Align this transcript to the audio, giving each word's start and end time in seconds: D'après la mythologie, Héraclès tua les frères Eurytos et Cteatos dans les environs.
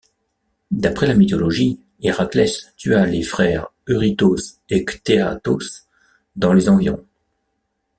D'après 0.71 1.05
la 1.05 1.13
mythologie, 1.13 1.79
Héraclès 2.01 2.73
tua 2.75 3.05
les 3.05 3.21
frères 3.21 3.67
Eurytos 3.87 4.57
et 4.67 4.83
Cteatos 4.83 5.85
dans 6.35 6.53
les 6.53 6.69
environs. 6.69 7.05